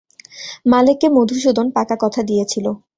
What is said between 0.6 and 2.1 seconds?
মালেককে মধুসূদন পাকা